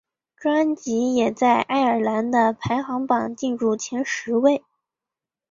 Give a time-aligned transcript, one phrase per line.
[0.35, 4.63] 专辑也在爱尔兰的排行榜进入前十位。